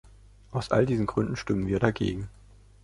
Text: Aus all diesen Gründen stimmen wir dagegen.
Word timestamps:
Aus 0.49 0.71
all 0.71 0.87
diesen 0.87 1.05
Gründen 1.05 1.35
stimmen 1.35 1.67
wir 1.67 1.77
dagegen. 1.77 2.27